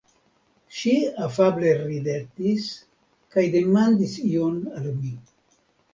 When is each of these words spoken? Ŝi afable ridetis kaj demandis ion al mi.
Ŝi 0.77 0.93
afable 1.25 1.73
ridetis 1.83 2.65
kaj 3.35 3.45
demandis 3.59 4.19
ion 4.31 4.61
al 4.81 4.93
mi. 4.97 5.17